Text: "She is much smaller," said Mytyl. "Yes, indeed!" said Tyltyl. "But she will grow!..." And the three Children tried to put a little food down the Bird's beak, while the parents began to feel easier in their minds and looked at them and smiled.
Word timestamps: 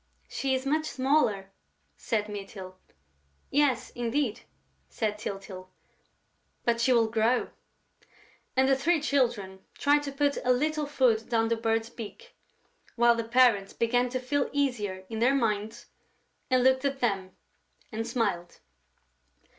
"She 0.27 0.55
is 0.55 0.65
much 0.65 0.87
smaller," 0.87 1.51
said 1.95 2.27
Mytyl. 2.27 2.75
"Yes, 3.51 3.91
indeed!" 3.91 4.39
said 4.89 5.19
Tyltyl. 5.19 5.69
"But 6.65 6.81
she 6.81 6.91
will 6.91 7.07
grow!..." 7.07 7.51
And 8.55 8.67
the 8.67 8.75
three 8.75 8.99
Children 8.99 9.59
tried 9.77 10.01
to 10.01 10.11
put 10.11 10.39
a 10.43 10.51
little 10.51 10.87
food 10.87 11.29
down 11.29 11.49
the 11.49 11.55
Bird's 11.55 11.91
beak, 11.91 12.33
while 12.95 13.13
the 13.13 13.23
parents 13.23 13.73
began 13.73 14.09
to 14.09 14.19
feel 14.19 14.49
easier 14.51 15.05
in 15.07 15.19
their 15.19 15.35
minds 15.35 15.85
and 16.49 16.63
looked 16.63 16.83
at 16.83 16.99
them 16.99 17.35
and 17.91 18.07
smiled. 18.07 18.57